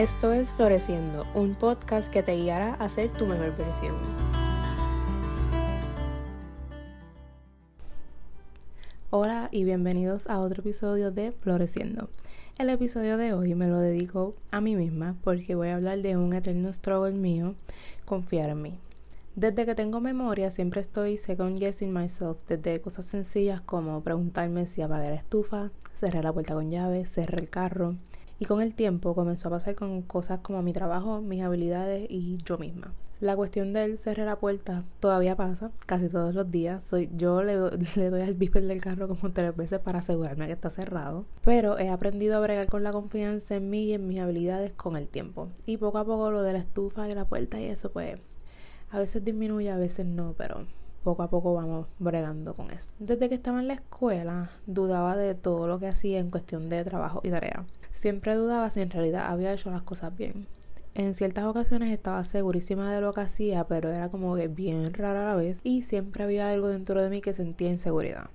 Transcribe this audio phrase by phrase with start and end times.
[0.00, 3.94] Esto es Floreciendo, un podcast que te guiará a ser tu mejor versión.
[9.10, 12.08] Hola y bienvenidos a otro episodio de Floreciendo.
[12.58, 16.16] El episodio de hoy me lo dedico a mí misma porque voy a hablar de
[16.16, 17.54] un eterno struggle mío,
[18.06, 18.78] confiar en mí.
[19.36, 24.80] Desde que tengo memoria siempre estoy second guessing myself, desde cosas sencillas como preguntarme si
[24.80, 27.96] apagar la estufa, cerrar la puerta con llave, cerrar el carro,
[28.40, 32.38] y con el tiempo comenzó a pasar con cosas como mi trabajo, mis habilidades y
[32.38, 32.94] yo misma.
[33.20, 36.82] La cuestión del cerrar la puerta todavía pasa casi todos los días.
[36.84, 40.70] Soy, yo le, doy al viper del carro como tres veces para asegurarme que está
[40.70, 41.26] cerrado.
[41.44, 44.96] Pero he aprendido a bregar con la confianza en mí y en mis habilidades con
[44.96, 45.50] el tiempo.
[45.66, 48.18] Y poco a poco lo de la estufa y la puerta y eso pues
[48.90, 50.64] a veces disminuye, a veces no, pero
[51.04, 52.92] poco a poco vamos bregando con eso.
[52.98, 56.84] Desde que estaba en la escuela dudaba de todo lo que hacía en cuestión de
[56.84, 57.66] trabajo y tarea.
[57.92, 60.46] Siempre dudaba si en realidad había hecho las cosas bien.
[60.94, 65.22] En ciertas ocasiones estaba segurísima de lo que hacía, pero era como que bien rara
[65.22, 68.30] a la vez y siempre había algo dentro de mí que sentía inseguridad.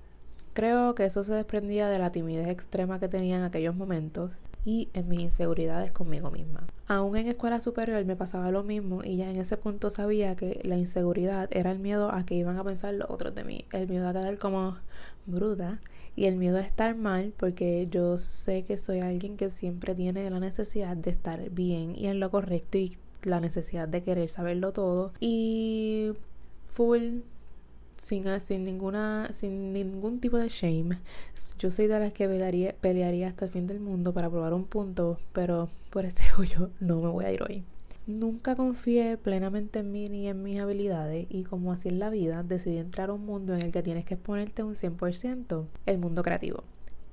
[0.54, 4.88] Creo que eso se desprendía de la timidez extrema que tenía en aquellos momentos y
[4.92, 6.66] en mis inseguridades conmigo misma.
[6.88, 10.60] Aún en escuela superior me pasaba lo mismo y ya en ese punto sabía que
[10.64, 13.88] la inseguridad era el miedo a que iban a pensar los otros de mí, el
[13.88, 14.76] miedo a quedar como
[15.24, 15.80] bruta
[16.16, 20.28] y el miedo a estar mal porque yo sé que soy alguien que siempre tiene
[20.28, 24.72] la necesidad de estar bien y en lo correcto y la necesidad de querer saberlo
[24.72, 26.12] todo y
[26.66, 27.20] full
[27.98, 30.98] sin, sin ninguna sin ningún tipo de shame
[31.58, 34.64] yo soy de las que pelearía, pelearía hasta el fin del mundo para probar un
[34.64, 36.22] punto pero por ese
[36.54, 37.64] yo no me voy a ir hoy
[38.06, 42.44] Nunca confié plenamente en mí ni en mis habilidades y como así en la vida
[42.44, 46.22] decidí entrar a un mundo en el que tienes que exponerte un 100%, el mundo
[46.22, 46.62] creativo.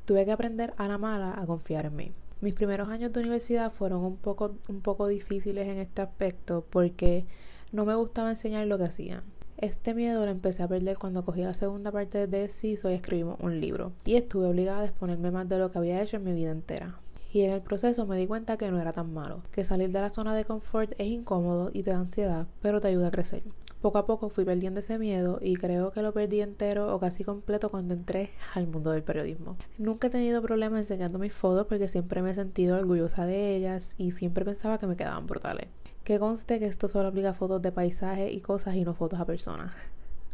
[0.06, 2.12] Tuve que aprender a la mala a confiar en mí.
[2.42, 7.26] Mis primeros años de universidad fueron un poco, un poco difíciles en este aspecto porque
[7.72, 9.24] no me gustaba enseñar lo que hacía.
[9.64, 13.40] Este miedo lo empecé a perder cuando cogí la segunda parte de CISO y escribimos
[13.40, 13.94] un libro.
[14.04, 17.00] Y estuve obligada a exponerme más de lo que había hecho en mi vida entera
[17.34, 20.02] y en el proceso me di cuenta que no era tan malo, que salir de
[20.02, 23.42] la zona de confort es incómodo y te da ansiedad, pero te ayuda a crecer.
[23.82, 27.24] Poco a poco fui perdiendo ese miedo y creo que lo perdí entero o casi
[27.24, 29.58] completo cuando entré al mundo del periodismo.
[29.78, 33.96] Nunca he tenido problemas enseñando mis fotos porque siempre me he sentido orgullosa de ellas
[33.98, 35.70] y siempre pensaba que me quedaban brutales.
[36.04, 39.26] Que conste que esto solo aplica fotos de paisajes y cosas y no fotos a
[39.26, 39.74] personas.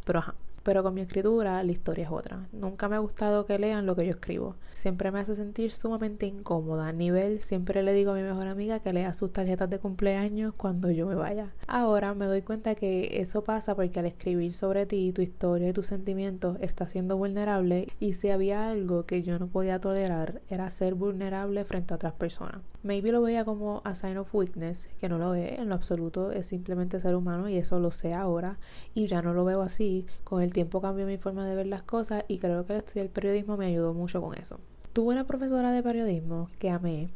[0.04, 2.48] Pero ajá, pero con mi escritura la historia es otra.
[2.52, 4.56] Nunca me ha gustado que lean lo que yo escribo.
[4.74, 6.88] Siempre me hace sentir sumamente incómoda.
[6.88, 10.54] A nivel, siempre le digo a mi mejor amiga que lea sus tarjetas de cumpleaños
[10.56, 11.52] cuando yo me vaya.
[11.68, 15.74] Ahora me doy cuenta que eso pasa porque al escribir sobre ti, tu historia y
[15.74, 20.72] tus sentimientos estás siendo vulnerable y si había algo que yo no podía tolerar era
[20.72, 22.62] ser vulnerable frente a otras personas.
[22.82, 26.32] Maybe lo veía como a sign of weakness, que no lo es en lo absoluto,
[26.32, 28.58] es simplemente ser humano y eso lo sé ahora
[28.94, 30.06] y ya no lo veo así.
[30.24, 33.58] Con el tiempo cambió mi forma de ver las cosas y creo que el periodismo
[33.58, 34.60] me ayudó mucho con eso.
[34.94, 37.10] Tuve una profesora de periodismo que amé,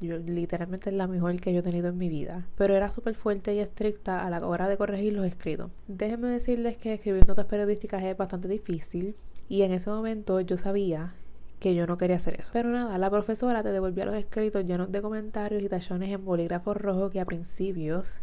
[0.00, 3.14] yo, literalmente es la mejor que yo he tenido en mi vida, pero era súper
[3.14, 5.70] fuerte y estricta a la hora de corregir los escritos.
[5.86, 9.14] Déjenme decirles que escribir notas periodísticas es bastante difícil
[9.50, 11.14] y en ese momento yo sabía
[11.60, 12.50] que yo no quería hacer eso.
[12.52, 16.74] Pero nada, la profesora te devolvía los escritos llenos de comentarios y tachones en bolígrafo
[16.74, 18.22] rojo que a principios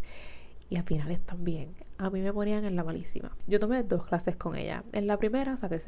[0.69, 3.31] y a finales también a mí me ponían en la malísima.
[3.47, 4.83] Yo tomé dos clases con ella.
[4.91, 5.79] En la primera saqué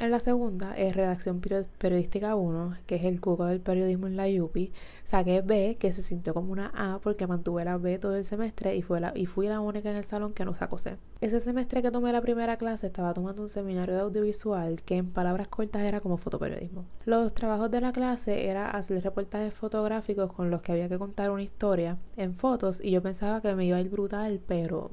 [0.00, 4.26] en la segunda es Redacción Periodística 1, que es el cuco del periodismo en la
[4.26, 4.72] UPI.
[5.04, 8.74] Saqué B, que se sintió como una A porque mantuve la B todo el semestre
[8.76, 10.70] y, fue la, y fui la única en el salón que no sacó.
[11.20, 15.10] Ese semestre que tomé la primera clase estaba tomando un seminario de audiovisual que en
[15.10, 16.86] palabras cortas era como fotoperiodismo.
[17.04, 21.30] Los trabajos de la clase era hacer reportajes fotográficos con los que había que contar
[21.30, 24.92] una historia en fotos y yo pensaba que me iba a ir brutal, pero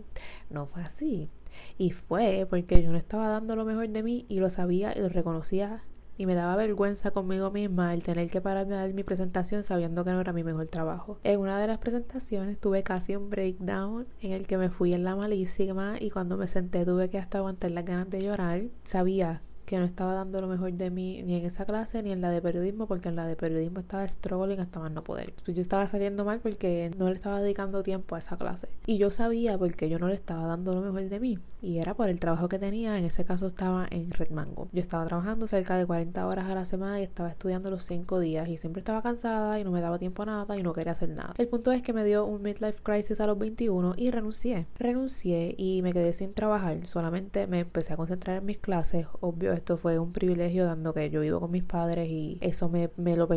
[0.49, 1.29] no fue así.
[1.77, 5.01] Y fue porque yo no estaba dando lo mejor de mí y lo sabía y
[5.01, 5.83] lo reconocía
[6.17, 10.03] y me daba vergüenza conmigo misma el tener que pararme a dar mi presentación sabiendo
[10.03, 11.19] que no era mi mejor trabajo.
[11.23, 15.03] En una de las presentaciones tuve casi un breakdown en el que me fui en
[15.03, 18.63] la malísima y cuando me senté tuve que hasta aguantar las ganas de llorar.
[18.83, 22.21] Sabía que no estaba dando lo mejor de mí ni en esa clase ni en
[22.21, 25.33] la de periodismo, porque en la de periodismo estaba struggling hasta más no poder.
[25.43, 28.69] Pues yo estaba saliendo mal porque no le estaba dedicando tiempo a esa clase.
[28.85, 31.37] Y yo sabía porque yo no le estaba dando lo mejor de mí.
[31.61, 34.69] Y era por el trabajo que tenía, en ese caso estaba en Red Mango.
[34.71, 38.19] Yo estaba trabajando cerca de 40 horas a la semana y estaba estudiando los 5
[38.19, 40.93] días y siempre estaba cansada y no me daba tiempo a nada y no quería
[40.93, 41.33] hacer nada.
[41.37, 44.67] El punto es que me dio un midlife crisis a los 21 y renuncié.
[44.77, 46.85] Renuncié y me quedé sin trabajar.
[46.87, 49.07] Solamente me empecé a concentrar en mis clases.
[49.19, 52.89] Obvio, esto fue un privilegio dando que yo vivo con mis padres y eso me,
[52.97, 53.27] me lo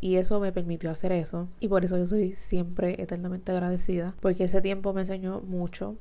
[0.00, 1.48] y eso me permitió hacer eso.
[1.58, 5.96] Y por eso yo soy siempre eternamente agradecida porque ese tiempo me enseñó mucho.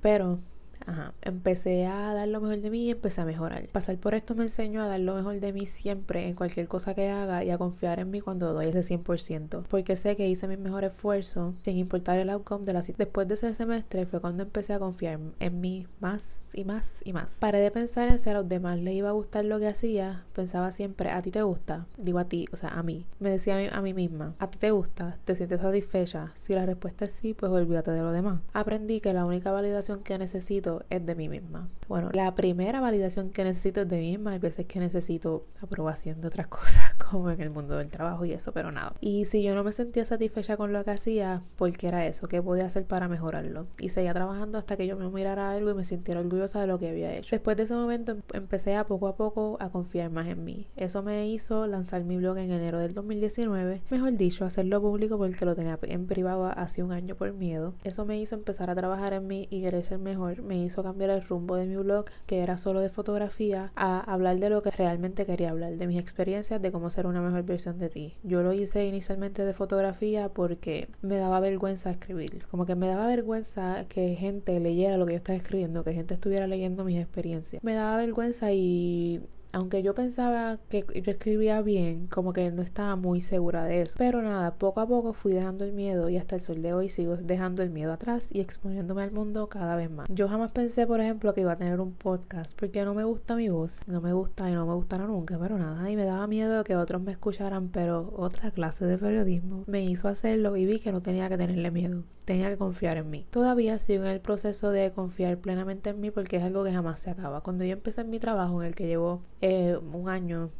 [0.00, 0.40] Pero
[0.86, 1.14] Ajá.
[1.22, 3.68] Empecé a dar lo mejor de mí y empecé a mejorar.
[3.68, 6.94] Pasar por esto me enseñó a dar lo mejor de mí siempre en cualquier cosa
[6.94, 9.64] que haga y a confiar en mí cuando doy ese 100%.
[9.68, 13.06] Porque sé que hice mi mejor esfuerzo sin importar el outcome de la situación.
[13.06, 17.12] Después de ese semestre fue cuando empecé a confiar en mí más y más y
[17.12, 17.36] más.
[17.40, 20.24] Paré de pensar en si a los demás les iba a gustar lo que hacía.
[20.34, 21.86] Pensaba siempre, ¿a ti te gusta?
[21.96, 23.06] Digo a ti, o sea, a mí.
[23.20, 25.18] Me decía a mí, a mí misma, ¿a ti te gusta?
[25.24, 26.32] ¿Te sientes satisfecha?
[26.36, 28.40] Si la respuesta es sí, pues olvídate de lo demás.
[28.52, 31.68] Aprendí que la única validación que necesito es de mí misma.
[31.88, 34.32] Bueno, la primera validación que necesito es de mí misma.
[34.32, 38.32] Hay veces que necesito aprobación de otras cosas, como en el mundo del trabajo y
[38.32, 38.94] eso, pero nada.
[39.00, 42.28] Y si yo no me sentía satisfecha con lo que hacía, ¿por qué era eso?
[42.28, 43.66] ¿Qué podía hacer para mejorarlo?
[43.78, 46.78] Y seguía trabajando hasta que yo me mirara algo y me sintiera orgullosa de lo
[46.78, 47.34] que había hecho.
[47.34, 50.68] Después de ese momento em, empecé a poco a poco a confiar más en mí.
[50.76, 53.82] Eso me hizo lanzar mi blog en enero del 2019.
[53.90, 57.74] Mejor dicho, hacerlo público porque lo tenía en privado hace un año por miedo.
[57.84, 60.42] Eso me hizo empezar a trabajar en mí y querer ser mejor.
[60.42, 64.38] Me hizo cambiar el rumbo de mi blog, que era solo de fotografía, a hablar
[64.38, 67.78] de lo que realmente quería hablar, de mis experiencias, de cómo ser una mejor versión
[67.78, 68.14] de ti.
[68.22, 73.06] Yo lo hice inicialmente de fotografía porque me daba vergüenza escribir, como que me daba
[73.06, 77.62] vergüenza que gente leyera lo que yo estaba escribiendo, que gente estuviera leyendo mis experiencias.
[77.62, 79.20] Me daba vergüenza y
[79.54, 83.94] aunque yo pensaba que yo escribía bien, como que no estaba muy segura de eso.
[83.96, 86.88] Pero nada, poco a poco fui dejando el miedo y hasta el sol de hoy
[86.88, 90.08] sigo dejando el miedo atrás y exponiéndome al mundo cada vez más.
[90.10, 93.36] Yo jamás pensé, por ejemplo, que iba a tener un podcast porque no me gusta
[93.36, 96.26] mi voz, no me gusta y no me gustará nunca, pero nada, y me daba
[96.26, 100.80] miedo que otros me escucharan, pero otra clase de periodismo me hizo hacerlo y vi
[100.80, 103.26] que no tenía que tenerle miedo tenía que confiar en mí.
[103.30, 107.00] Todavía sigo en el proceso de confiar plenamente en mí porque es algo que jamás
[107.00, 107.42] se acaba.
[107.42, 110.50] Cuando yo empecé mi trabajo, en el que llevo eh, un año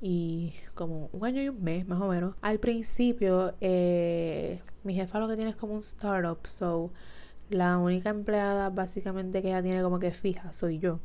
[0.00, 5.18] y como un año y un mes más o menos, al principio eh, mi jefa
[5.20, 6.90] lo que tiene es como un startup, so
[7.50, 11.00] la única empleada básicamente que ella tiene como que fija soy yo.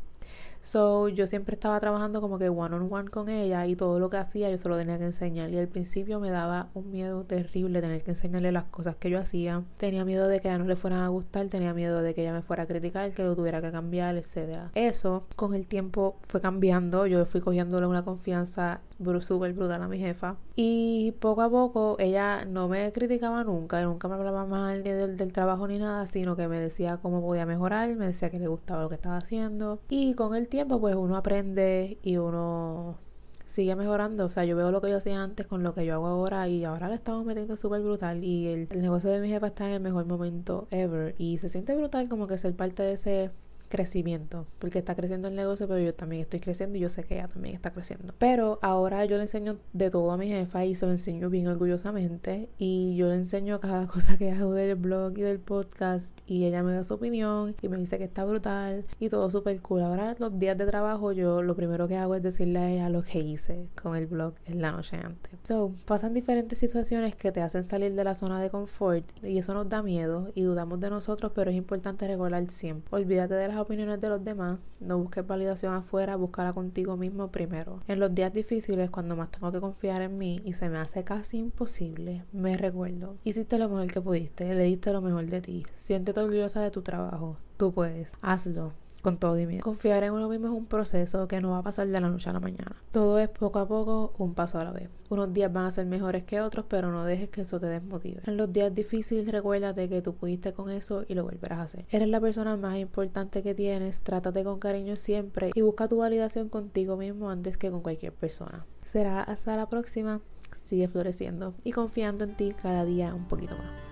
[0.62, 4.10] So, yo siempre estaba trabajando como que one on one con ella y todo lo
[4.10, 5.50] que hacía yo se lo tenía que enseñar.
[5.50, 9.20] Y al principio me daba un miedo terrible tener que enseñarle las cosas que yo
[9.20, 9.64] hacía.
[9.78, 12.22] Tenía miedo de que a ella no le fueran a gustar, tenía miedo de que
[12.22, 14.72] ella me fuera a criticar, que lo tuviera que cambiar, etcétera.
[14.76, 17.08] Eso con el tiempo fue cambiando.
[17.08, 18.82] Yo fui cogiéndole una confianza
[19.22, 20.36] súper brutal a mi jefa.
[20.56, 25.18] Y poco a poco ella no me criticaba nunca, nunca me hablaba mal ni del,
[25.18, 28.48] del trabajo ni nada, sino que me decía cómo podía mejorar, me decía que le
[28.48, 29.80] gustaba lo que estaba haciendo.
[29.90, 33.00] Y con el tiempo pues uno aprende y uno
[33.48, 34.26] sigue mejorando.
[34.26, 36.48] O sea, yo veo lo que yo hacía antes con lo que yo hago ahora
[36.48, 38.24] y ahora le estamos metiendo súper brutal.
[38.24, 41.16] Y el, el, negocio de mi jefa está en el mejor momento ever.
[41.18, 43.32] Y se siente brutal como que ser parte de ese
[43.72, 47.16] crecimiento, porque está creciendo el negocio, pero yo también estoy creciendo y yo sé que
[47.16, 48.14] ella también está creciendo.
[48.20, 51.48] Pero ahora yo le enseño de todo a mi jefa y se lo enseño bien
[51.48, 56.46] orgullosamente y yo le enseño cada cosa que hago del blog y del podcast y
[56.46, 59.82] ella me da su opinión y me dice que está brutal y todo súper cool.
[59.82, 63.02] Ahora los días de trabajo yo lo primero que hago es decirle a ella lo
[63.02, 65.32] que hice con el blog en la noche antes.
[65.44, 69.54] So, pasan diferentes situaciones que te hacen salir de la zona de confort y eso
[69.54, 72.96] nos da miedo y dudamos de nosotros, pero es importante recordar siempre.
[72.96, 77.80] Olvídate de las opiniones de los demás, no busques validación afuera, búscala contigo mismo primero.
[77.88, 81.04] En los días difíciles, cuando más tengo que confiar en mí y se me hace
[81.04, 85.66] casi imposible, me recuerdo, hiciste lo mejor que pudiste, le diste lo mejor de ti,
[85.76, 89.62] siéntete orgullosa de tu trabajo, tú puedes, hazlo, con todo y miedo.
[89.64, 92.30] Confiar en uno mismo es un proceso que no va a pasar de la noche
[92.30, 92.76] a la mañana.
[92.92, 94.90] Todo es poco a poco, un paso a la vez.
[95.10, 98.22] Unos días van a ser mejores que otros, pero no dejes que eso te desmotive.
[98.26, 101.86] En los días difíciles recuérdate que tú pudiste con eso y lo volverás a hacer.
[101.90, 106.50] Eres la persona más importante que tienes, trátate con cariño siempre y busca tu validación
[106.50, 108.66] contigo mismo antes que con cualquier persona.
[108.84, 110.22] Será hasta la próxima.
[110.54, 113.91] Sigue floreciendo y confiando en ti cada día un poquito más.